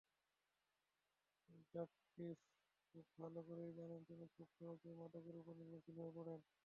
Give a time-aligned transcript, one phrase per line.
[1.73, 2.39] Radcliffe
[2.89, 6.39] খুব ভালো করেই জানেন, তিনি খুব সহজেই মাদকের ওপর নির্ভরশীল হয়ে পড়েন।